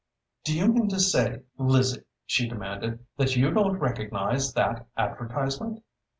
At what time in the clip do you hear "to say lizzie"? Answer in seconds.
0.89-2.05